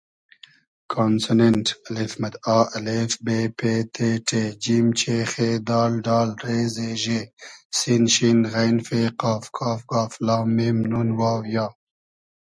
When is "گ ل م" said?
9.89-10.77